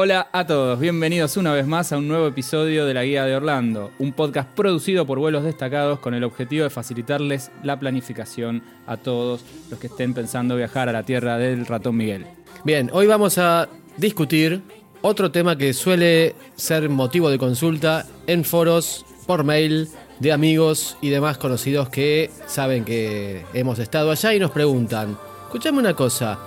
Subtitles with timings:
[0.00, 3.34] Hola a todos, bienvenidos una vez más a un nuevo episodio de La Guía de
[3.34, 8.96] Orlando, un podcast producido por vuelos destacados con el objetivo de facilitarles la planificación a
[8.96, 12.26] todos los que estén pensando viajar a la tierra del ratón Miguel.
[12.62, 14.62] Bien, hoy vamos a discutir
[15.02, 19.88] otro tema que suele ser motivo de consulta en foros, por mail,
[20.20, 25.80] de amigos y demás conocidos que saben que hemos estado allá y nos preguntan, escuchame
[25.80, 26.38] una cosa,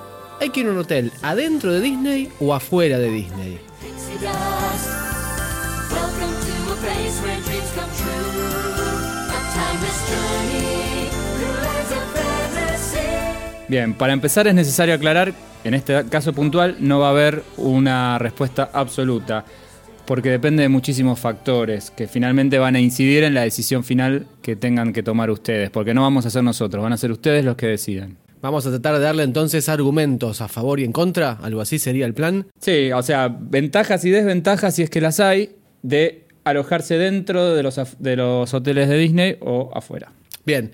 [0.42, 3.60] ¿hay que ir a un hotel adentro de Disney o afuera de Disney?
[13.68, 15.34] Bien, para empezar es necesario aclarar,
[15.64, 19.46] en este caso puntual no va a haber una respuesta absoluta,
[20.06, 24.58] porque depende de muchísimos factores que finalmente van a incidir en la decisión final que
[24.58, 27.56] tengan que tomar ustedes, porque no vamos a ser nosotros, van a ser ustedes los
[27.56, 28.18] que decidan.
[28.42, 32.06] Vamos a tratar de darle entonces argumentos a favor y en contra, algo así sería
[32.06, 32.48] el plan.
[32.60, 37.64] Sí, o sea, ventajas y desventajas, si es que las hay, de alojarse dentro de
[37.64, 40.12] los, de los hoteles de Disney o afuera.
[40.46, 40.72] Bien,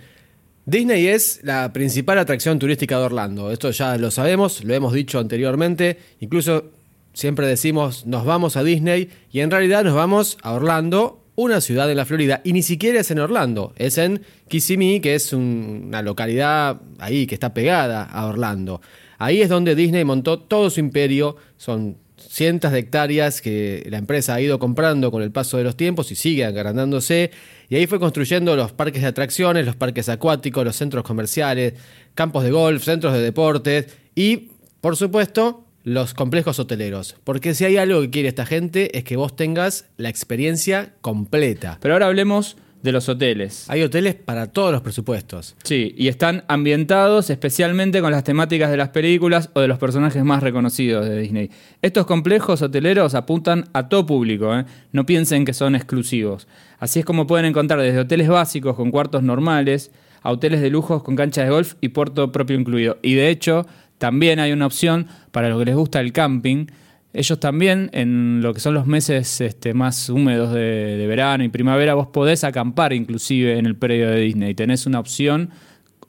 [0.66, 3.52] Disney es la principal atracción turística de Orlando.
[3.52, 5.98] Esto ya lo sabemos, lo hemos dicho anteriormente.
[6.20, 6.72] Incluso
[7.14, 11.90] siempre decimos nos vamos a Disney y en realidad nos vamos a Orlando, una ciudad
[11.90, 12.42] en la Florida.
[12.44, 17.28] Y ni siquiera es en Orlando, es en Kissimmee, que es un- una localidad ahí
[17.28, 18.82] que está pegada a Orlando.
[19.20, 21.38] Ahí es donde Disney montó todo su imperio.
[21.56, 25.78] Son cientos de hectáreas que la empresa ha ido comprando con el paso de los
[25.78, 27.30] tiempos y sigue agrandándose.
[27.70, 31.76] Y ahí fue construyendo los parques de atracciones, los parques acuáticos, los centros comerciales,
[32.16, 34.50] campos de golf, centros de deportes y,
[34.82, 37.16] por supuesto, los complejos hoteleros.
[37.24, 41.78] Porque si hay algo que quiere esta gente es que vos tengas la experiencia completa.
[41.82, 43.70] Pero ahora hablemos de los hoteles.
[43.70, 45.56] Hay hoteles para todos los presupuestos.
[45.64, 50.22] Sí, y están ambientados especialmente con las temáticas de las películas o de los personajes
[50.26, 51.52] más reconocidos de Disney.
[51.82, 54.66] Estos complejos hoteleros apuntan a todo público, ¿eh?
[54.92, 56.50] no piensen que son exclusivos.
[56.80, 59.90] Así es como pueden encontrar desde hoteles básicos con cuartos normales
[60.22, 62.98] a hoteles de lujos con canchas de golf y puerto propio incluido.
[63.02, 63.66] Y de hecho,
[63.98, 66.68] también hay una opción para los que les gusta el camping.
[67.14, 71.96] Ellos también, en lo que son los meses este, más húmedos de, verano y primavera,
[71.96, 74.54] vos podés acampar inclusive en el predio de Disney.
[74.54, 75.50] Tenés una opción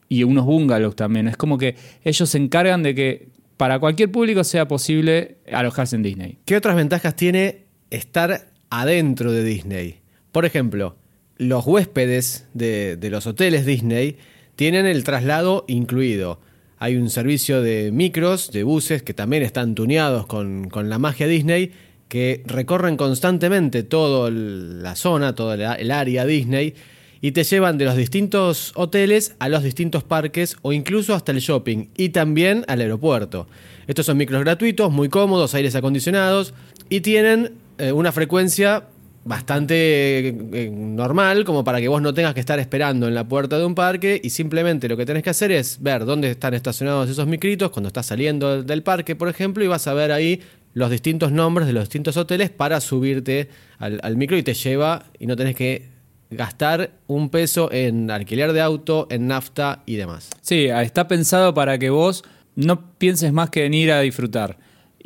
[0.09, 1.29] y unos bungalows también.
[1.29, 6.03] Es como que ellos se encargan de que para cualquier público sea posible alojarse en
[6.03, 6.39] Disney.
[6.45, 10.01] ¿Qué otras ventajas tiene estar adentro de Disney?
[10.31, 10.97] Por ejemplo,
[11.39, 14.19] los huéspedes de, de los hoteles Disney
[14.57, 16.41] tienen el traslado incluido.
[16.79, 21.73] Hay un servicio de micros, de buses, que también están tuneados con, la magia Disney,
[22.09, 26.75] que recorren constantemente toda la zona, toda la- el área Disney,
[27.21, 31.41] y te llevan de los distintos hoteles a los distintos parques o incluso hasta el
[31.41, 33.49] shopping y también al aeropuerto.
[33.89, 36.55] Estos son micros gratuitos, muy cómodos, aires acondicionados
[36.89, 38.85] y tienen eh, una frecuencia
[39.29, 43.59] bastante eh, normal como para que vos no tengas que estar esperando en la puerta
[43.59, 47.11] de un parque y simplemente lo que tenés que hacer es ver dónde están estacionados
[47.11, 50.41] esos micritos cuando estás saliendo del parque, por ejemplo, y vas a ver ahí
[50.73, 55.05] los distintos nombres de los distintos hoteles para subirte al, al micro y te lleva
[55.19, 55.91] y no tenés que
[56.31, 60.31] gastar un peso en alquiler de auto, en nafta y demás.
[60.41, 62.25] Sí, está pensado para que vos
[62.55, 64.57] no pienses más que en ir a disfrutar.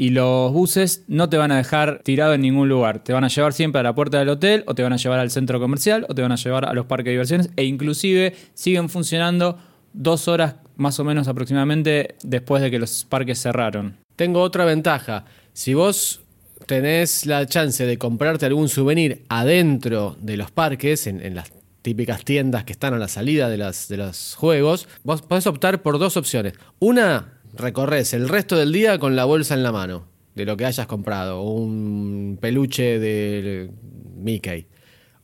[0.02, 3.04] Y los buses no te van a dejar tirado en ningún lugar.
[3.04, 5.20] Te van a llevar siempre a la puerta del hotel, o te van a llevar
[5.20, 8.34] al centro comercial, o te van a llevar a los parques de diversiones, e inclusive
[8.52, 9.60] siguen funcionando
[9.92, 13.96] dos horas más o menos aproximadamente después de que los parques cerraron.
[14.16, 15.24] Tengo otra ventaja.
[15.52, 16.22] Si vos
[16.66, 21.52] tenés la chance de comprarte algún souvenir adentro de los parques, en, las
[21.82, 26.00] típicas tiendas que están a la salida de, de los juegos, vos podés optar por
[26.00, 26.54] dos opciones.
[26.80, 30.64] Una, recorres el resto del día con la bolsa en la mano de lo que
[30.64, 33.70] hayas comprado, un peluche de
[34.16, 34.66] Mickey.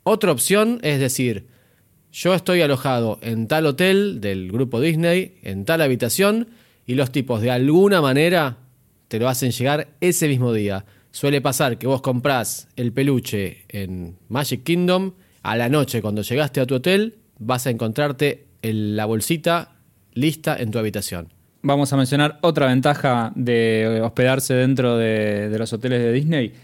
[0.02, 1.46] Otra opción es decir,
[2.12, 6.48] yo estoy alojado en tal hotel del grupo Disney, en tal habitación,
[6.86, 8.58] y los tipos de alguna manera
[9.08, 10.84] te lo hacen llegar ese mismo día.
[11.10, 16.60] Suele pasar que vos comprás el peluche en Magic Kingdom, a la noche cuando llegaste
[16.60, 19.76] a tu hotel vas a encontrarte el- la bolsita
[20.12, 21.32] lista en tu habitación.
[21.68, 26.54] Vamos a mencionar otra ventaja de hospedarse dentro de, los hoteles de Disney.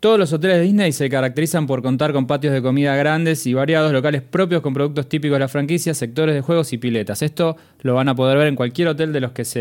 [0.00, 3.54] Todos los hoteles de Disney se caracterizan por contar con patios de comida grandes y
[3.54, 7.22] variados, locales propios con productos típicos de la franquicia, sectores de juegos y piletas.
[7.22, 9.60] Esto lo van a poder ver en cualquier hotel de los que se,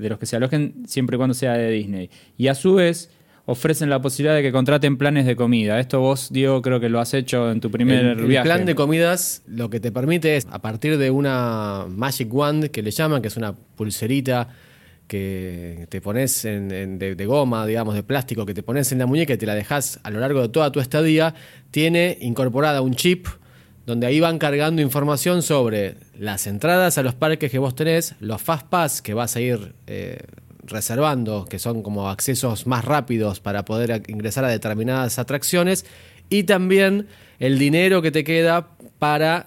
[0.00, 2.08] de los que se alojen, siempre y cuando sea de Disney.
[2.38, 3.10] Y a su vez,
[3.46, 5.80] ofrecen la posibilidad de que contraten planes de comida.
[5.80, 8.44] Esto vos, Diego, creo que lo has hecho en tu primer el, el viaje.
[8.44, 12.82] plan de comidas lo que te permite es, a partir de una Magic Wand que
[12.82, 14.48] le llaman, que es una pulserita
[15.08, 18.98] que te pones en- en- de, de goma, digamos, de plástico, que te pones en
[18.98, 21.34] la muñeca y te la dejas a lo largo de toda tu estadía,
[21.72, 23.26] tiene incorporada un chip
[23.86, 28.40] donde ahí van cargando información sobre las entradas a los parques que vos tenés, los
[28.40, 30.18] Fast Pass que vas a ir eh,
[30.64, 35.86] reservando, que son como accesos más rápidos para poder ingresar a determinadas atracciones,
[36.28, 37.06] y también
[37.38, 38.68] el dinero que te queda
[38.98, 39.46] para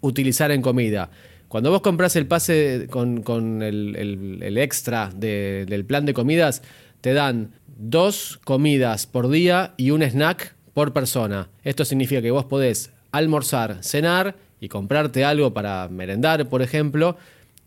[0.00, 1.10] utilizar en comida.
[1.48, 3.94] Cuando vos compras el pase con, con el,
[4.42, 6.62] el- extra de- del plan de comidas,
[7.00, 11.48] te dan dos comidas por día y un snack por persona.
[11.62, 17.16] Esto significa que vos podés almorzar, cenar y comprarte algo para merendar, por ejemplo,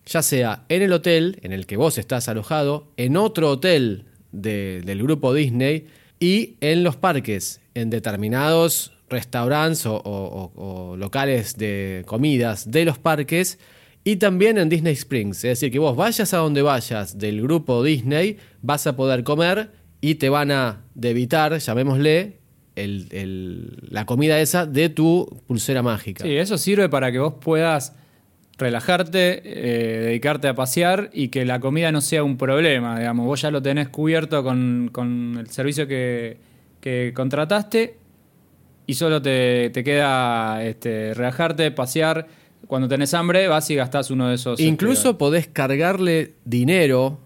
[0.08, 4.82] ya sea en el hotel en el que vos estás alojado, en otro hotel de-
[4.86, 5.86] del grupo Disney
[6.20, 13.60] y en los parques, en determinados restaurantes o, locales de comidas de los parques
[14.04, 15.38] y también en Disney Springs.
[15.38, 19.70] Es decir, que vos vayas a donde vayas del grupo Disney, vas a poder comer
[20.02, 22.38] y te van a debitar, llamémosle,
[23.90, 26.24] la comida esa de tu pulsera mágica.
[26.24, 27.94] Sí, eso sirve para que vos puedas
[28.58, 33.26] relajarte, eh, dedicarte a pasear y que la comida no sea un problema, digamos.
[33.26, 36.38] Vos ya lo tenés cubierto con, con el servicio que,
[36.82, 37.98] que contrataste
[38.88, 42.28] y solo te, te queda este, relajarte, pasear.
[42.68, 44.60] Cuando tenés hambre, vas y gastás uno de esos.
[44.60, 47.20] Incluso este, podés cargarle dinero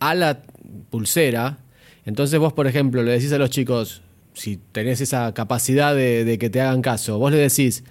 [0.00, 0.42] a la
[0.90, 1.58] pulsera.
[2.04, 4.02] Entonces vos, por ejemplo, le decís a los chicos,
[4.34, 7.84] si tenés esa capacidad de que te hagan caso, vos le decís,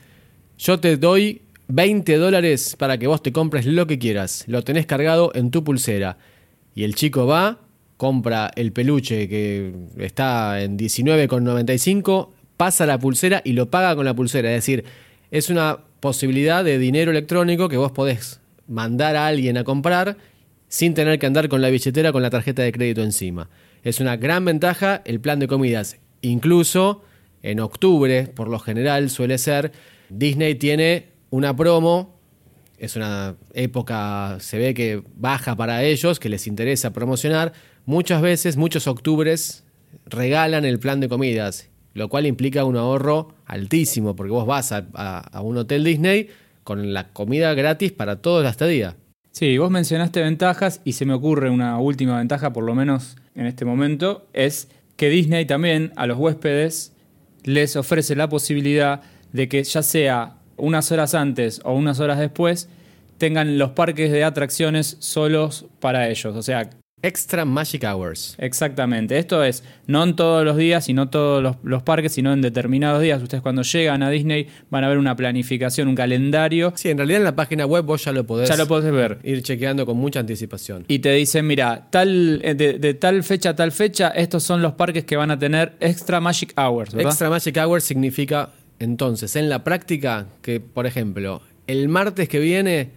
[0.57, 4.43] yo te doy 20 dólares para que vos te compres lo que quieras.
[4.47, 6.17] Lo tenés cargado en tu pulsera.
[6.75, 7.59] Y el chico va,
[7.97, 14.15] compra el peluche que está en 19,95, pasa la pulsera y lo paga con la
[14.15, 14.49] pulsera.
[14.49, 14.85] Es decir,
[15.31, 20.17] es una posibilidad de dinero electrónico que vos podés mandar a alguien a comprar
[20.67, 23.49] sin tener que andar con la billetera con la tarjeta de crédito encima.
[23.83, 25.97] Es una gran ventaja el plan de comidas.
[26.21, 27.03] Incluso
[27.41, 29.71] en octubre, por lo general suele ser,
[30.09, 32.13] Disney tiene una promo,
[32.77, 37.53] es una época, se ve que baja para ellos, que les interesa promocionar.
[37.87, 39.63] Muchas veces, muchos octubres
[40.05, 45.41] regalan el plan de comidas, lo cual implica un ahorro altísimo, porque vos vas a,
[45.41, 46.29] un hotel Disney
[46.63, 48.95] con la comida gratis para toda la estadía.
[49.31, 53.47] Sí, vos mencionaste ventajas y se me ocurre una última ventaja, por lo menos en
[53.47, 56.93] este momento, es que Disney también a los huéspedes
[57.43, 59.01] les ofrece la posibilidad
[59.31, 62.69] de que ya sea unas horas antes o unas horas después
[63.17, 66.35] tengan los parques de atracciones solos para ellos.
[66.35, 66.69] O sea,
[67.05, 68.35] Extra Magic Hours.
[68.37, 69.17] exactamente.
[69.17, 72.41] Esto es no en todos los días y no todos los, los parques, sino en
[72.41, 73.21] determinados días.
[73.21, 76.71] Ustedes cuando llegan a Disney van a ver una planificación, un calendario.
[76.77, 79.19] Sí, en realidad en la página web vos ya lo podés, Ya lo podés ver.
[79.23, 80.85] ir chequeando con mucha anticipación.
[80.87, 84.61] y te dicen, mira, tal, eh, de, de tal fecha a tal fecha, estos son
[84.61, 87.11] los parques que van a tener Extra Magic Hours, ¿verdad?
[87.11, 92.89] Extra Magic Hours significa entonces en la práctica que, por ejemplo, el martes que viene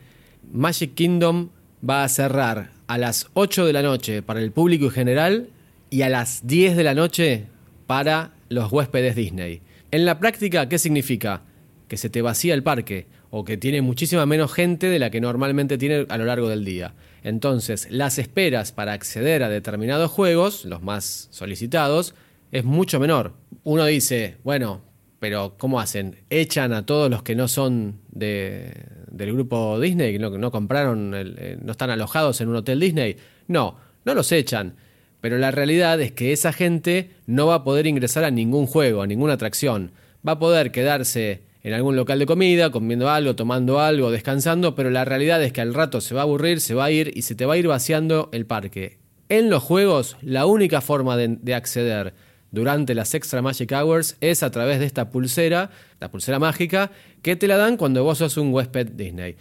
[0.52, 1.50] Magic Kingdom
[1.88, 5.48] va a cerrar a las 8 de la noche para el público en general
[5.90, 7.44] y a las 10 de la noche
[7.86, 9.60] para los huéspedes Disney.
[9.90, 11.42] En la práctica, ¿qué significa?
[11.88, 15.20] Que se te vacía el parque o que tiene muchísima menos gente de la que
[15.20, 16.94] normalmente tiene a lo largo del día.
[17.22, 22.14] Entonces, las esperas para acceder a determinados juegos, los más solicitados,
[22.52, 23.34] es mucho menor.
[23.64, 24.80] Uno dice, bueno,
[25.18, 26.16] pero ¿cómo hacen?
[26.30, 28.72] ¿Echan a todos los que no son de,
[29.10, 32.80] del grupo Disney, que no, no compraron, el- eh, no están alojados en un hotel
[32.80, 33.16] Disney?
[33.48, 34.74] No, no los echan.
[35.20, 39.02] Pero la realidad es que esa gente no va a poder ingresar a ningún juego,
[39.02, 39.92] a ninguna atracción.
[40.26, 44.90] Va a poder quedarse en algún local de comida, comiendo algo, tomando algo, descansando, pero
[44.90, 47.22] la realidad es que al rato se va a aburrir, se va a ir y
[47.22, 48.98] se te va a ir vaciando el parque.
[49.28, 52.14] En los juegos, la única forma de acceder
[52.50, 56.90] durante las Extra Magic Hours es a través de esta pulsera, la pulsera mágica,
[57.22, 59.36] que te la dan cuando vos sos un huésped Disney.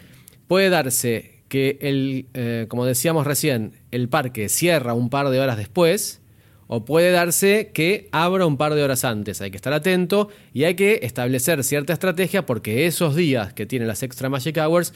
[0.48, 5.58] Puede darse que, el, eh, como decíamos recién, el parque cierra un par de horas
[5.58, 6.22] después,
[6.68, 9.42] o puede darse que abra un par de horas antes.
[9.42, 13.88] Hay que estar atento y hay que establecer cierta estrategia porque esos días que tienen
[13.88, 14.94] las Extra Magic Hours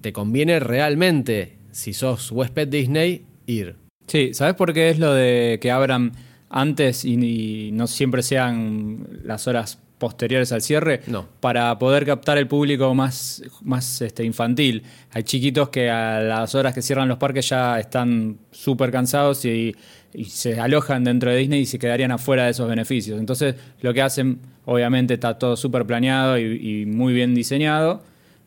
[0.00, 3.76] te conviene realmente, si sos huésped Disney, ir.
[4.06, 6.12] Sí, ¿sabes por qué es lo de que abran
[6.48, 11.00] antes y, y no siempre sean las horas posteriores al cierre?
[11.06, 11.26] No.
[11.40, 14.82] Para poder captar el público más, más este, infantil.
[15.12, 19.74] Hay chiquitos que a las horas que cierran los parques ya están súper cansados y,
[20.12, 23.18] y se alojan dentro de Disney y se quedarían afuera de esos beneficios.
[23.18, 28.02] Entonces, lo que hacen, obviamente, está todo súper planeado y, y muy bien diseñado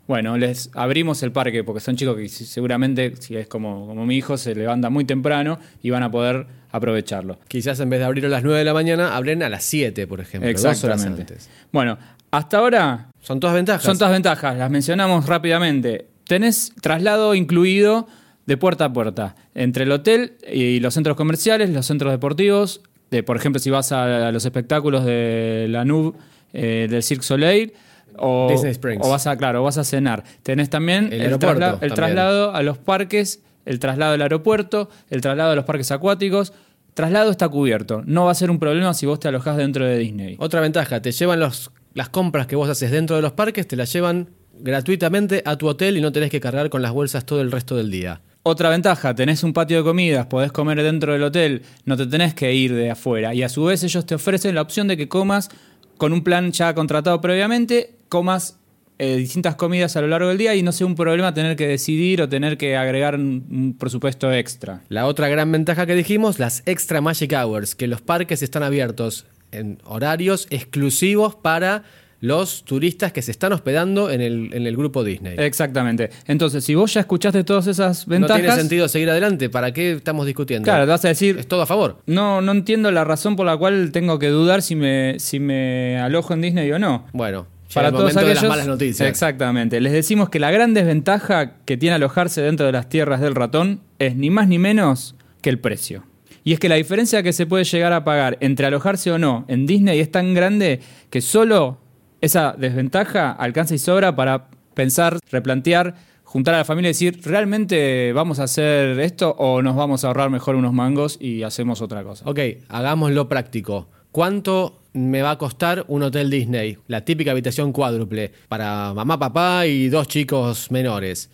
[0.10, 4.18] Bueno, les abrimos el parque porque son chicos que seguramente, si es como, como mi
[4.18, 7.38] hijo, se levanta muy temprano y van a poder aprovecharlo.
[7.48, 10.08] Quizás en vez de abrir a las 9 de la mañana, abren a las 7,
[10.08, 11.34] por ejemplo, dos horas Exactamente.
[11.34, 11.50] antes.
[11.72, 12.00] Bueno,
[12.32, 13.84] hasta ahora Son todas ventajas.
[13.84, 16.08] son todas ventajas, las mencionamos rápidamente.
[16.25, 18.08] Tenés traslado incluido
[18.48, 23.22] de puerta a puerta, entre el hotel y los centros comerciales, los centros deportivos, de,
[23.22, 26.16] por ejemplo, si vas a, a los espectáculos de la NUB,
[26.54, 27.74] eh, del Cirque Soleil,
[28.18, 29.06] o, Disney Springs.
[29.06, 30.24] o vas a, claro, vas a cenar.
[30.44, 31.96] Tenés también El el, aeropuerto trasla- el también.
[31.96, 36.54] traslado a los parques, el traslado al aeropuerto, el traslado a los parques acuáticos.
[36.94, 38.01] Traslado está cubierto.
[38.06, 40.36] No va a ser un problema si vos te alojás dentro de Disney.
[40.39, 43.75] Otra ventaja, te llevan los, las compras que vos haces dentro de los parques, te
[43.75, 44.30] las llevan
[44.62, 47.75] gratuitamente a tu hotel y no tenés que cargar con las bolsas todo el resto
[47.78, 48.22] del día.
[48.44, 52.34] Otra ventaja, tenés un patio de comidas, podés comer dentro del hotel, no te tenés
[52.34, 53.34] que ir de afuera.
[53.34, 55.50] Y a su vez ellos te ofrecen la opción de que comas
[55.98, 58.58] con un plan ya contratado previamente, comas
[58.98, 61.68] eh, distintas comidas a lo largo del día y no sea un problema tener que
[61.68, 64.82] decidir o tener que agregar un, un presupuesto extra.
[64.89, 69.25] La otra gran ventaja que dijimos, las extra magic hours, que los parques están abiertos
[69.54, 71.84] en horarios exclusivos para
[72.22, 75.36] los turistas que se están hospedando en el, en el grupo Disney.
[75.38, 76.10] Exactamente.
[76.28, 79.94] Entonces, si vos ya escuchaste todas esas no ventajas, tiene sentido seguir adelante, ¿para qué
[79.94, 80.66] estamos discutiendo?
[80.66, 82.00] claro, te vas a decir, Es todo a favor.
[82.06, 85.98] no, no entiendo la razón por la cual tengo que dudar si me, si me
[86.00, 87.08] alojo en Disney o no.
[87.13, 89.08] Bueno, Para el todos momento aquellos, de las malas noticias.
[89.08, 89.80] Exactamente.
[89.80, 93.82] Les decimos que la gran desventaja que tiene alojarse dentro de las tierras del ratón
[94.00, 96.04] es ni más ni menos que el precio.
[96.44, 99.46] Y es que la diferencia que se puede llegar a pagar entre alojarse o no
[99.48, 101.80] en Disney es tan grande que solo
[102.22, 108.14] esa desventaja alcanza y sobra para pensar, replantear, juntar a la familia y decir, ¿realmente
[108.14, 112.04] vamos a hacer esto o nos vamos a ahorrar mejor unos mangos y hacemos otra
[112.04, 112.24] cosa?
[112.28, 113.90] Ok, hagámoslo práctico.
[114.12, 116.77] ¿Cuánto me va a costar un hotel Disney?
[116.88, 121.29] La típica habitación cuádruple para mamá, papá y dos chicos menores.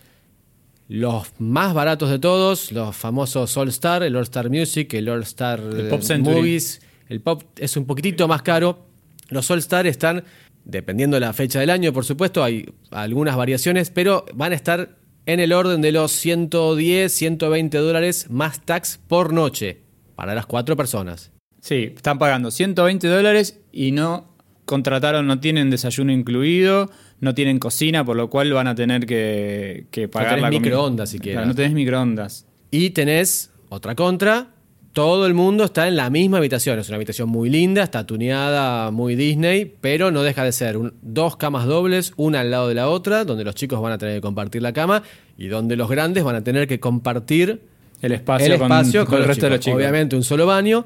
[0.87, 5.23] Los más baratos de todos, los famosos All Star, el All Star Music, el All
[5.23, 6.17] Star El Pop eh.
[6.19, 6.81] Movies.
[7.09, 8.85] El pop es un poquitito más caro.
[9.29, 10.23] Los All Star están,
[10.63, 14.97] dependiendo de la fecha del año, por supuesto, hay algunas variaciones, pero van a estar
[15.25, 19.81] en el orden de los 110, 120 dólares más tax por noche
[20.15, 21.31] para las cuatro personas.
[21.65, 24.27] Sí, están pagando 120 dólares y no
[24.65, 26.91] contrataron, no tienen desayuno incluido,
[27.21, 31.09] no tienen cocina, por lo cual van a tener que, que pagar tenés la microondas
[31.09, 31.37] siquiera.
[31.37, 32.45] Claro, no tenés microondas.
[32.69, 34.49] Y tenés otra contra.
[34.93, 36.77] Todo el mundo está en la misma habitación.
[36.77, 40.93] Es una habitación muy linda, está tuneada, muy Disney, pero no deja de ser un-
[41.01, 44.17] dos camas dobles, una al lado de la otra, donde los chicos van a tener
[44.17, 45.01] que compartir la cama
[45.35, 47.63] y donde los grandes van a tener que compartir
[48.03, 49.77] El espacio, el con- espacio con, con, el resto de los chicos.
[49.77, 50.85] Obviamente un solo baño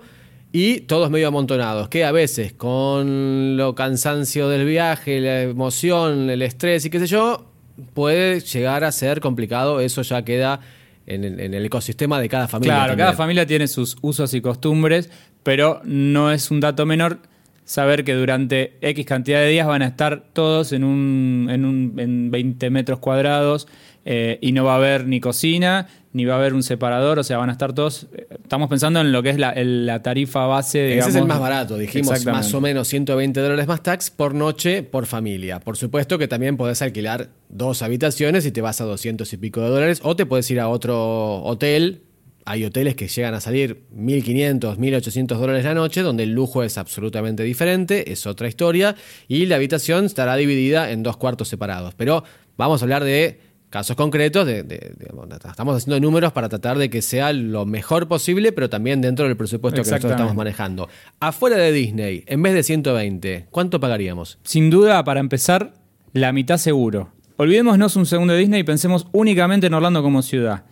[0.51, 6.41] y todos medio amontonados, que a veces con lo cansancio del viaje, la emoción, el
[6.41, 7.46] estrés y qué sé yo,
[7.94, 9.79] puede llegar a ser complicado.
[9.79, 10.60] Eso ya queda
[11.06, 12.74] en el, en el ecosistema de cada familia.
[12.74, 13.06] Claro, también.
[13.06, 15.10] cada familia tiene sus usos y costumbres,
[15.44, 17.20] pero no es un dato menor
[17.69, 21.93] saber que durante X cantidad de días van a estar todos en un, en, un,
[21.99, 23.67] en 20 metros cuadrados
[24.05, 27.23] eh, y no va a haber ni cocina, ni va a haber un separador, o
[27.23, 28.07] sea, van a estar todos...
[28.13, 31.09] eh, Estamos pensando en lo que es la, el- la tarifa base, digamos.
[31.09, 34.81] Ese es el más barato, dijimos más o menos 120 dólares más tax por noche
[34.81, 35.59] por familia.
[35.59, 39.61] Por supuesto que también podés alquilar dos habitaciones y te vas a 200 y pico
[39.61, 42.01] de dólares o te puedes ir a otro hotel.
[42.46, 46.77] Hay hoteles que llegan a salir 1.500, 1.800 dólares la noche, donde el lujo es
[46.77, 48.96] absolutamente diferente, es otra historia,
[49.27, 51.93] y la habitación estará dividida en dos cuartos separados.
[51.96, 52.24] Pero
[52.58, 56.89] vamos a hablar de casos concretos, de, de- digamos, estamos haciendo números para tratar de
[56.89, 60.89] que sea lo mejor posible, pero también dentro del presupuesto que nosotros estamos manejando.
[61.19, 64.39] Afuera de Disney, en vez de 120, ¿cuánto pagaríamos?
[64.43, 65.74] Sin duda, para empezar,
[66.13, 67.12] la mitad seguro.
[67.38, 70.63] Olvidémonos un segundo de Disney y pensemos únicamente en Orlando como ciudad.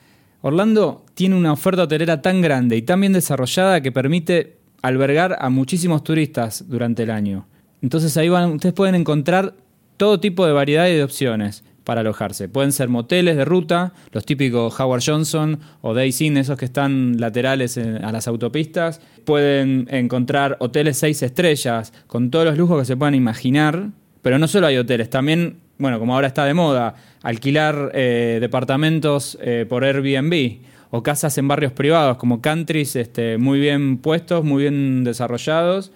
[0.47, 5.49] Orlando tiene una oferta hotelera tan grande y tan bien desarrollada que permite albergar a
[5.49, 7.47] muchísimos turistas durante el año.
[7.81, 9.55] Entonces ahí van, ustedes pueden encontrar
[9.97, 12.47] todo tipo de variedad y de opciones para alojarse.
[12.47, 17.19] Pueden ser moteles de ruta, los típicos Howard Johnson o Days Inn, esos que están
[17.19, 19.01] laterales a las autopistas.
[19.25, 23.89] Pueden encontrar hoteles seis estrellas con todos los lujos que se puedan imaginar.
[24.21, 29.37] Pero no solo hay hoteles, también, bueno, como ahora está de moda, alquilar eh, departamentos
[29.41, 34.63] eh, por Airbnb o casas en barrios privados como countries este, muy bien puestos, muy
[34.63, 35.91] bien desarrollados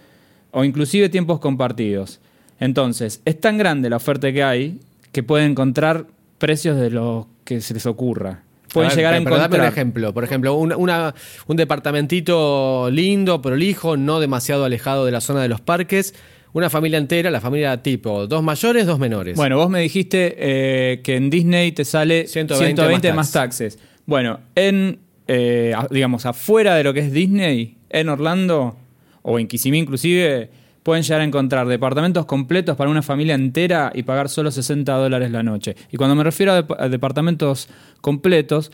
[0.52, 2.20] o inclusive tiempos compartidos.
[2.60, 4.80] Entonces, es tan grande la oferta que hay
[5.12, 6.06] que pueden encontrar
[6.38, 8.44] precios de lo que se les ocurra.
[8.74, 9.72] Pueden ver, llegar a pero dame un encontrar.
[9.74, 10.14] ejemplo.
[10.14, 11.16] Por ejemplo, una- una-
[11.48, 16.14] un departamentito lindo, prolijo, no demasiado alejado de la zona de los parques.
[16.54, 19.36] Una familia entera, la familia tipo, dos mayores, dos menores.
[19.38, 23.80] Bueno, vos me dijiste eh, que en Disney te sale 120 120, más más taxes.
[24.06, 28.78] Bueno, en, eh, digamos, afuera de lo que es Disney, en Orlando,
[29.22, 30.50] o en Kissimmee inclusive,
[30.84, 35.30] pueden llegar a encontrar departamentos completos para una familia entera y pagar solo 60 dólares
[35.32, 35.76] la noche.
[35.92, 37.70] Y cuando me refiero a, dep- a departamentos
[38.02, 38.72] completos,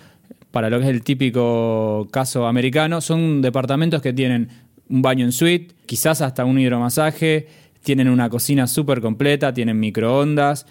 [0.52, 4.48] para lo que es el típico caso americano, son departamentos que tienen
[4.90, 7.48] un baño en suite, quizás hasta un hidromasaje,
[7.88, 10.66] tienen una cocina súper completa, tienen microondas,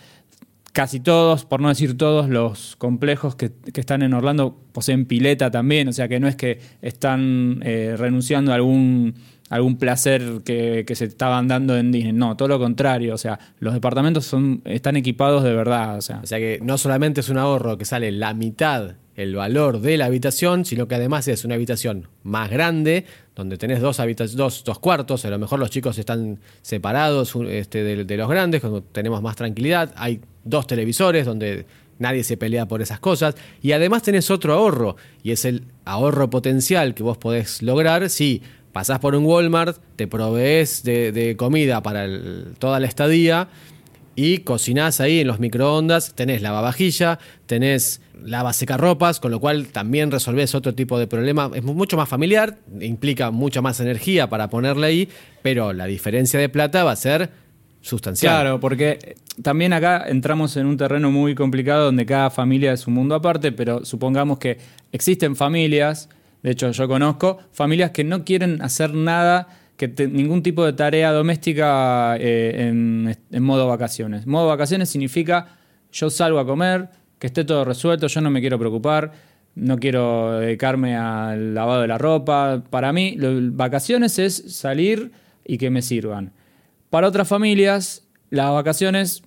[0.72, 5.88] casi todos, por no decir todos, los complejos que, están en Orlando poseen pileta también,
[5.88, 9.14] o sea que no es que están eh, renunciando a algún,
[9.48, 13.38] algún placer que, que se estaban dando en Disney, no, todo lo contrario, o sea,
[13.60, 17.30] los departamentos son, están equipados de verdad, o sea, O sea que no solamente es
[17.30, 21.44] un ahorro que sale la mitad el valor de la habitación, sino que además es
[21.44, 23.98] una habitación más grande, donde tenés dos,
[24.34, 28.60] dos, dos cuartos, a lo mejor los chicos están separados este, de, de los grandes,
[28.60, 31.66] cuando tenemos más tranquilidad, hay dos televisores donde
[31.98, 36.28] nadie se pelea por esas cosas, y además tenés otro ahorro, y es el ahorro
[36.28, 38.42] potencial que vos podés lograr si
[38.76, 42.06] pasás por un Walmart, te provees de, comida para
[42.58, 43.48] toda la estadía,
[44.16, 50.10] y cocinás ahí en los microondas, tenés lavavajilla, tenés lava ropas, con lo cual también
[50.10, 51.50] resolvés otro tipo de problema.
[51.54, 55.08] Es mu- mucho más familiar, implica mucha más energía para ponerle ahí,
[55.42, 57.30] pero la diferencia de plata va a ser
[57.82, 58.32] sustancial.
[58.32, 62.94] Claro, porque también acá entramos en un terreno muy complicado donde cada familia es un
[62.94, 64.58] mundo aparte, pero supongamos que
[64.92, 66.08] existen familias,
[66.42, 69.46] de hecho yo conozco, familias que no quieren hacer nada,
[69.76, 74.26] que ningún tipo de tarea doméstica eh, en, modo vacaciones.
[74.26, 75.58] Modo vacaciones significa
[75.92, 79.12] yo salgo a comer, que esté todo resuelto, yo no me quiero preocupar,
[79.54, 82.64] no quiero dedicarme al lavado de la ropa.
[82.68, 83.16] Para mí,
[83.52, 85.12] vacaciones es salir
[85.44, 86.32] y que me sirvan.
[86.90, 89.22] Para otras familias, las vacaciones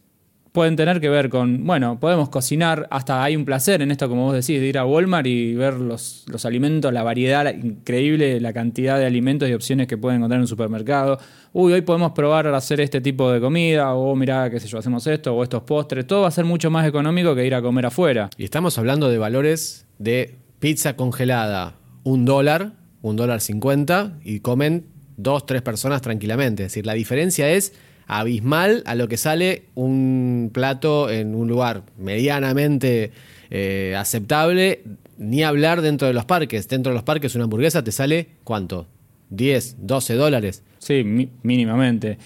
[0.51, 4.25] pueden tener que ver con, bueno, podemos cocinar, hasta hay un placer en esto, como
[4.25, 8.51] vos decís, de ir a Walmart y ver los, los alimentos, la variedad increíble, la
[8.51, 11.19] cantidad de alimentos y opciones que pueden encontrar en un supermercado.
[11.53, 15.05] Uy, hoy podemos probar hacer este tipo de comida, o mirá, qué sé yo, hacemos
[15.07, 16.07] esto, o estos postres.
[16.07, 18.29] Todo va a ser mucho más económico que ir a comer afuera.
[18.37, 24.87] Y estamos hablando de valores de pizza congelada, un dólar, un dólar cincuenta, y comen
[25.15, 26.63] dos, tres personas tranquilamente.
[26.63, 27.73] Es decir, la diferencia es
[28.09, 33.11] abismal a lo que sale un plato en un lugar medianamente
[33.51, 34.81] eh, aceptable,
[35.19, 36.67] ni hablar dentro de los parques.
[36.67, 38.87] Dentro de los parques una hamburguesa te sale ¿cuánto?
[39.29, 40.63] 10, 12 dólares.
[40.79, 41.03] Sí,
[41.43, 42.17] mínimamente.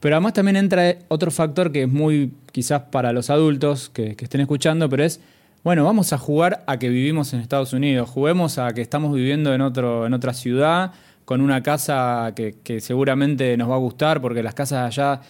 [0.00, 4.24] Pero además también entra otro factor que es muy quizás para los adultos que, que
[4.24, 5.20] estén escuchando, pero es,
[5.62, 9.54] bueno, vamos a jugar a que vivimos en Estados Unidos, juguemos a que estamos viviendo
[9.54, 10.92] en, otro, en otra ciudad,
[11.28, 15.20] con una casa que, seguramente nos va a gustar, porque las casas allá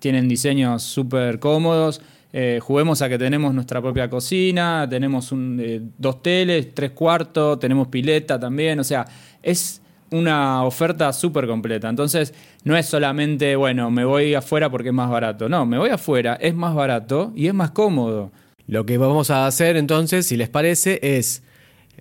[0.00, 2.02] tienen diseños súper cómodos.
[2.32, 7.60] Eh, juguemos a que tenemos nuestra propia cocina, tenemos un, eh, dos teles, tres cuartos,
[7.60, 9.06] tenemos pileta también, o sea,
[9.40, 9.80] es
[10.10, 11.88] una oferta súper completa.
[11.88, 15.48] Entonces, no es solamente, bueno, me voy afuera porque es más barato.
[15.48, 18.32] No, me voy afuera, es más barato y es más cómodo.
[18.66, 21.44] Lo que vamos a hacer entonces, si les parece, es,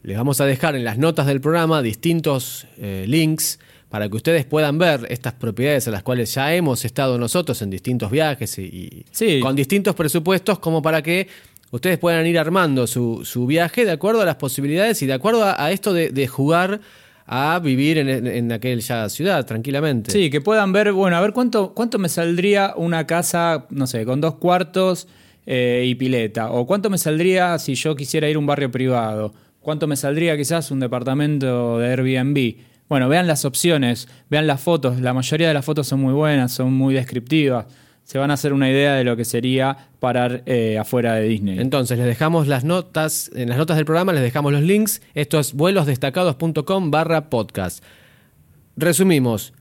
[0.05, 4.45] les vamos a dejar en las notas del programa distintos eh, links para que ustedes
[4.45, 8.61] puedan ver estas propiedades a las cuales ya hemos estado nosotros en distintos viajes y,
[8.63, 9.39] y Sí.
[9.39, 11.27] con distintos presupuestos como para que
[11.71, 15.43] ustedes puedan ir armando su, su viaje de acuerdo a las posibilidades y de acuerdo
[15.43, 16.81] a, a esto de, de jugar
[17.27, 20.11] a vivir en, en- en aquella ciudad tranquilamente.
[20.11, 24.05] Sí, que puedan ver, bueno, a ver cuánto, cuánto me saldría una casa, no sé,
[24.05, 25.07] con dos cuartos
[25.47, 26.51] eh, y pileta.
[26.51, 29.33] O cuánto me saldría si yo quisiera ir a un barrio privado.
[29.65, 32.57] Cuánto me saldría quizás un departamento de Airbnb.
[32.87, 35.01] Bueno, vean las opciones, vean las fotos.
[35.01, 37.65] La mayoría de las fotos son muy buenas, son muy descriptivas.
[38.03, 41.57] Se van a hacer una idea de lo que sería parar eh, afuera de Disney.
[41.57, 45.01] Entonces les dejamos las notas, en las notas del programa les dejamos los links.
[45.15, 47.83] Esto es vuelosdestacados.com barra podcast.
[48.77, 49.51] Resumimos.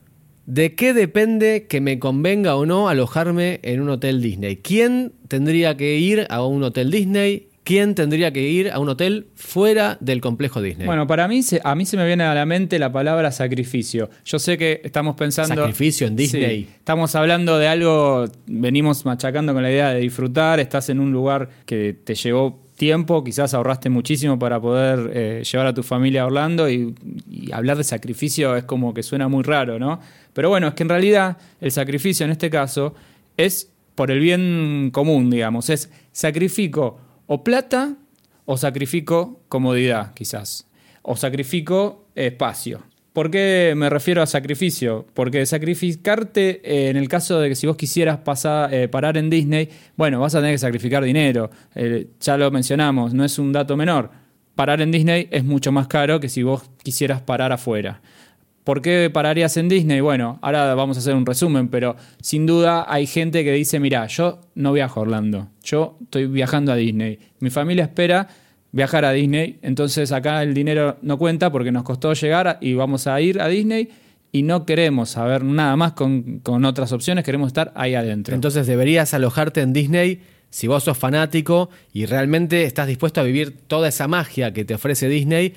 [0.45, 4.57] ¿De qué depende que me convenga o no alojarme en un hotel Disney?
[4.57, 7.47] ¿Quién tendría que ir a un hotel Disney?
[7.65, 10.85] ¿Quién tendría que ir a un hotel fuera del complejo Disney?
[10.85, 14.09] Bueno, para mí, se- a mí se me viene a la mente la palabra sacrificio.
[14.23, 15.55] Yo sé que estamos pensando...
[15.55, 16.63] Sacrificio en Disney.
[16.65, 21.11] Sí, estamos hablando de algo, venimos machacando con la idea de disfrutar, estás en un
[21.11, 26.21] lugar que te llevó tiempo, quizás ahorraste muchísimo para poder eh, llevar a tu familia
[26.21, 26.93] a Orlando y,
[27.31, 29.99] y hablar de sacrificio es como que suena muy raro, ¿no?
[30.33, 32.93] Pero bueno, es que en realidad el sacrificio en este caso
[33.37, 37.95] es por el bien común, digamos, es sacrifico o plata
[38.45, 40.67] o sacrifico comodidad, quizás,
[41.01, 42.83] o sacrifico espacio.
[43.15, 45.05] ¿Por qué me refiero a sacrificio?
[45.13, 49.29] Porque sacrificarte, eh, en el caso de que si vos quisieras pasar, eh, parar en
[49.29, 51.49] Disney, bueno, vas a tener que sacrificar dinero.
[51.75, 54.11] Eh, ya lo mencionamos, no es un dato menor.
[54.53, 58.01] Parar en Disney es mucho más caro que si vos quisieras parar afuera.
[58.65, 60.01] ¿Por qué pararías en Disney?
[60.01, 64.07] Bueno, ahora vamos a hacer un resumen, pero sin duda hay gente que dice, mira,
[64.07, 67.19] yo no viajo a Orlando, yo estoy viajando a Disney.
[67.39, 68.27] Mi familia espera
[68.71, 73.05] viajar a Disney, entonces acá el dinero no cuenta porque nos costó llegar y vamos
[73.05, 73.87] a ir a Disney
[74.31, 78.33] y no queremos saber nada más con, con otras opciones, queremos estar ahí adentro.
[78.33, 83.55] Entonces deberías alojarte en Disney si vos sos fanático y realmente estás dispuesto a vivir
[83.67, 85.53] toda esa magia que te ofrece Disney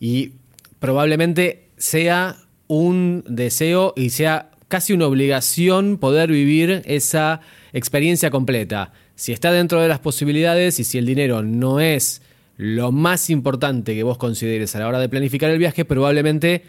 [0.00, 0.32] y
[0.80, 2.36] probablemente sea
[2.68, 7.40] un deseo y sea casi una obligación poder vivir esa
[7.72, 8.92] experiencia completa.
[9.14, 12.22] Si está dentro de las posibilidades y si el dinero no es
[12.56, 16.64] lo más importante que vos consideres a la hora de planificar el viaje, probablemente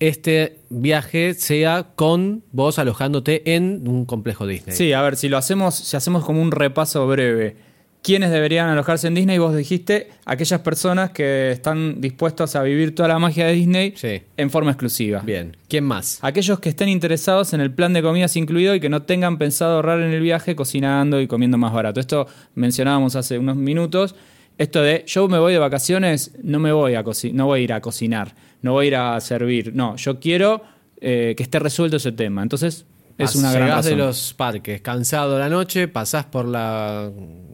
[0.00, 4.76] este viaje sea con vos alojándote en un complejo Disney.
[4.76, 7.67] Sí, a ver, si lo hacemos, si hacemos como un repaso breve.
[8.02, 9.38] ¿Quiénes deberían alojarse en Disney?
[9.38, 14.22] Vos dijiste aquellas personas que están dispuestas a vivir toda la magia de Disney Sí.
[14.36, 15.20] en forma exclusiva.
[15.20, 15.56] Bien.
[15.68, 16.18] ¿Quién más?
[16.22, 19.76] Aquellos que estén interesados en el plan de comidas incluido y que no tengan pensado
[19.76, 22.00] ahorrar en el viaje cocinando y comiendo más barato.
[22.00, 24.14] Esto mencionábamos hace unos minutos.
[24.58, 27.72] Esto de yo me voy de vacaciones, no me voy a no voy a ir
[27.72, 29.74] a cocinar, no voy a ir a servir.
[29.74, 30.62] No, yo quiero
[31.00, 32.42] eh, que esté resuelto ese tema.
[32.42, 32.84] Entonces,
[33.18, 37.10] es una gran de los parques, cansado la noche, pasás por la,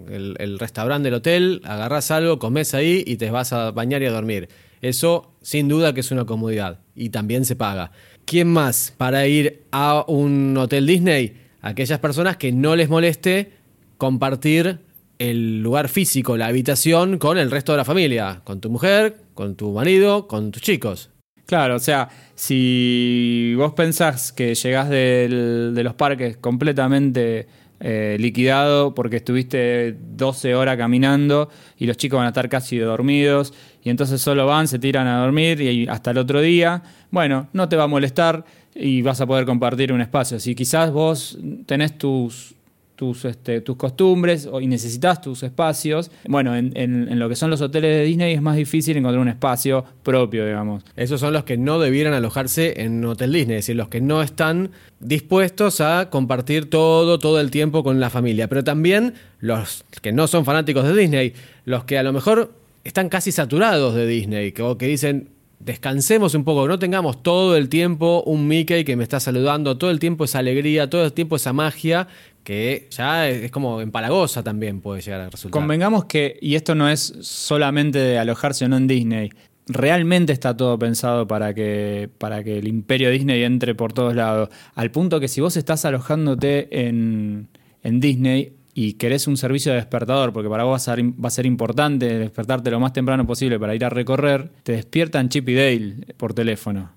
[0.08, 4.06] el, el restaurante del hotel, agarrás algo, comés ahí y te vas a bañar y
[4.06, 4.48] a dormir.
[4.82, 7.90] Eso, sin duda, que es una comodidad y también se paga.
[8.26, 11.40] ¿Quién más para ir a un hotel Disney?
[11.62, 13.52] Aquellas personas que no les moleste
[13.96, 14.80] compartir
[15.18, 19.54] el lugar físico, la habitación, con el resto de la familia, con tu mujer, con
[19.54, 21.10] tu marido, con tus chicos.
[21.46, 27.46] Claro, o sea, si vos pensás que llegás del- de los parques completamente
[27.80, 33.52] eh, liquidado porque estuviste 12 horas caminando y los chicos van a estar casi dormidos
[33.82, 37.68] y entonces solo van, se tiran a dormir y hasta el otro día, bueno, no
[37.68, 40.40] te va a molestar y vas a poder compartir un espacio.
[40.40, 42.54] Si quizás vos tenés tus
[42.96, 46.10] tus, este, tus costumbres y necesitas tus espacios.
[46.26, 49.84] Bueno, en, lo que son los hoteles de Disney es más difícil encontrar un espacio
[50.02, 50.84] propio, digamos.
[50.96, 54.22] Esos son los que no debieran alojarse en hotel Disney, es decir, los que no
[54.22, 58.48] están dispuestos a compartir todo, todo el tiempo con la familia.
[58.48, 62.52] Pero también los que no son fanáticos de Disney, los que a lo mejor
[62.84, 65.30] están casi saturados de Disney, o que dicen,
[65.64, 69.90] descansemos un poco, no tengamos todo el tiempo un Mickey que me está saludando, todo
[69.90, 72.06] el tiempo esa alegría, todo el tiempo esa magia,
[72.44, 75.58] que ya es, como empalagosa también puede llegar a resultar.
[75.58, 79.30] Convengamos que, y esto no es solamente de alojarse o no en Disney,
[79.66, 84.50] realmente está todo pensado para que, para que el imperio Disney entre por todos lados.
[84.74, 87.48] Al punto que si vos estás alojándote en,
[87.82, 91.28] en Disney y querés un servicio de despertador, porque para vos va a, ser, va
[91.28, 95.48] a ser importante despertarte lo más temprano posible para ir a recorrer, te despiertan Chip
[95.48, 96.90] y Dale por teléfono.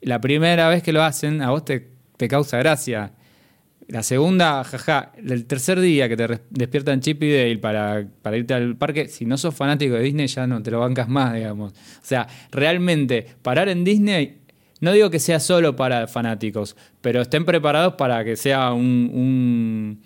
[0.00, 3.12] La primera vez que lo hacen, a vos te, te causa gracia.
[3.88, 8.54] La segunda, jaja, el tercer día que te despiertan Chip y Dale para, para irte
[8.54, 11.72] al parque, si no sos fanático de Disney ya no te lo bancas más, digamos.
[11.72, 14.38] O sea, realmente parar en Disney,
[14.80, 20.00] no digo que sea solo para fanáticos, pero estén preparados para que sea un,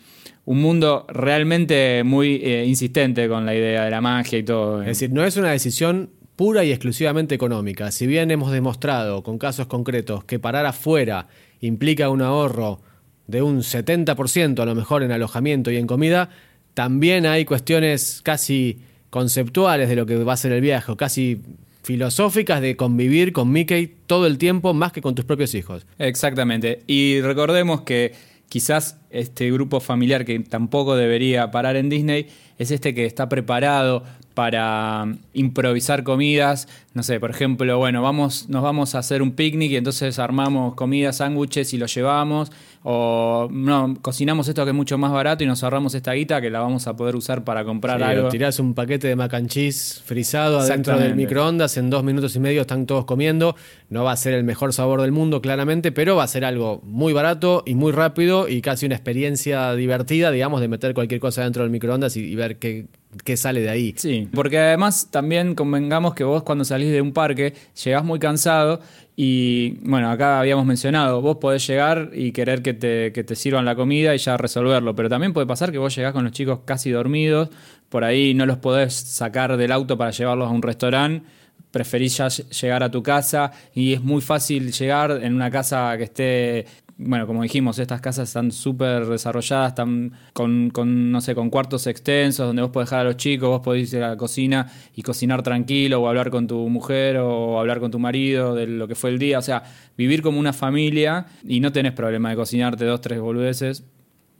[0.44, 4.80] un mundo realmente muy eh, insistente con la idea de la magia y todo.
[4.82, 7.92] Es decir, no es una decisión pura y exclusivamente económica.
[7.92, 11.28] Si bien hemos demostrado con casos concretos que parar afuera
[11.60, 12.80] implica un ahorro
[13.26, 16.30] de un 70% a lo mejor en alojamiento y en comida,
[16.74, 21.42] también hay cuestiones casi conceptuales de lo que va a ser el viaje, o casi
[21.82, 25.86] filosóficas de convivir con Mickey todo el tiempo más que con tus propios hijos.
[25.98, 26.82] Exactamente.
[26.86, 28.14] Y recordemos que
[28.52, 32.26] quizás este grupo familiar que tampoco debería parar en Disney
[32.58, 34.04] es este que está preparado
[34.34, 36.68] para mm, improvisar comidas.
[36.94, 40.74] No sé, por ejemplo, bueno, vamos, nos vamos a hacer un picnic y entonces armamos
[40.74, 42.52] comida, sándwiches y lo llevamos.
[42.84, 46.50] O no, cocinamos esto que es mucho más barato y nos ahorramos esta guita que
[46.50, 48.28] la vamos a poder usar para comprar Sí, algo.
[48.28, 52.40] tirás un paquete de mac and cheese frisado adentro del microondas, en dos minutos y
[52.40, 53.54] medio están todos comiendo.
[53.88, 56.80] No va a ser el mejor sabor del mundo, claramente, pero va a ser algo
[56.84, 61.42] muy barato y muy rápido y casi una experiencia divertida, digamos, de meter cualquier cosa
[61.44, 62.86] dentro del microondas y, y ver qué,
[63.24, 63.94] qué sale de ahí.
[63.96, 68.80] Sí, porque además también convengamos que vos cuando salís de un parque llegás muy cansado
[69.16, 73.64] y bueno, acá habíamos mencionado, vos podés llegar y querer que te, que te sirvan
[73.66, 76.60] la comida y ya resolverlo, pero también puede pasar que vos llegás con los chicos
[76.64, 77.50] casi dormidos,
[77.90, 81.26] por ahí no los podés sacar del auto para llevarlos a un restaurante
[81.70, 85.96] preferís ya ll- llegar a tu casa y es muy fácil llegar en una casa
[85.96, 86.66] que esté,
[86.98, 91.86] bueno, como dijimos, estas casas están súper desarrolladas, están con, con, no sé, con cuartos
[91.86, 95.02] extensos donde vos podés dejar a los chicos, vos podés ir a la cocina y
[95.02, 98.94] cocinar tranquilo o hablar con tu mujer o hablar con tu marido de lo que
[98.94, 99.62] fue el día, o sea,
[99.96, 103.84] vivir como una familia y no tenés problema de cocinarte dos, tres boludeces.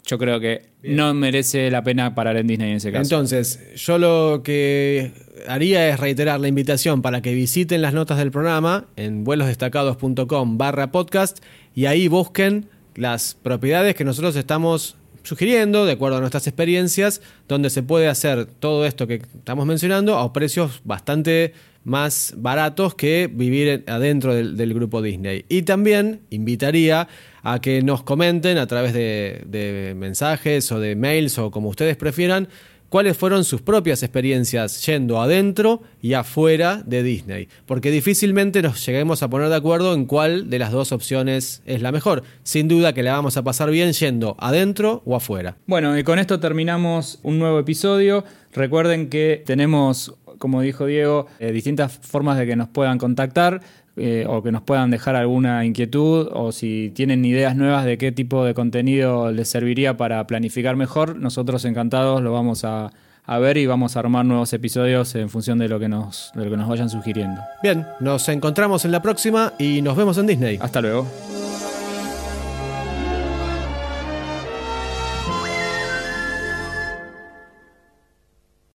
[0.05, 3.03] Yo creo que no merece la pena parar en Disney en ese caso.
[3.03, 5.13] Entonces, yo lo que
[5.47, 10.91] haría es reiterar la invitación para que visiten las notas del programa en vuelosdestacados.com barra
[10.91, 11.39] podcast
[11.75, 17.71] y ahí busquen las propiedades que nosotros estamos sugiriendo de acuerdo a nuestras experiencias, donde
[17.71, 21.55] se puede hacer todo esto que estamos mencionando a precios bastante
[21.85, 25.45] más baratos que vivir en- adentro del, del grupo Disney.
[25.49, 27.09] Y también invitaría
[27.43, 31.97] a que nos comenten a través de, de mensajes o de mails o como ustedes
[31.97, 32.49] prefieran
[32.93, 37.49] cuáles fueron sus propias experiencias yendo adentro y afuera de Disney.
[37.65, 41.81] Porque difícilmente nos lleguemos a poner de acuerdo en cuál de las dos opciones es
[41.81, 42.23] la mejor.
[42.43, 45.57] Sin duda que la vamos a pasar bien yendo adentro o afuera.
[45.67, 48.25] Bueno, y con esto terminamos un nuevo episodio.
[48.53, 53.63] Recuerden que tenemos, como dijo Diego, eh, distintas formas de que nos puedan contactar
[53.97, 58.11] eh, o que nos puedan dejar alguna inquietud o si tienen ideas nuevas de qué
[58.13, 61.17] tipo de contenido les serviría para planificar mejor.
[61.17, 62.91] Nosotros encantados lo vamos a,
[63.25, 66.45] a ver y vamos a armar nuevos episodios en función de lo que nos, de
[66.45, 67.41] lo que nos vayan sugiriendo.
[67.63, 70.59] Bien, nos encontramos en la próxima y nos vemos en Disney.
[70.61, 71.42] Hasta luego.